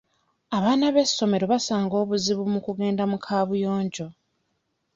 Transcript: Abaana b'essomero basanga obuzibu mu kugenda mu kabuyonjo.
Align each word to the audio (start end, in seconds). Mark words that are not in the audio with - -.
Abaana 0.57 0.85
b'essomero 0.93 1.45
basanga 1.53 1.95
obuzibu 2.03 2.43
mu 2.53 2.59
kugenda 2.65 3.03
mu 3.11 3.17
kabuyonjo. 3.25 4.07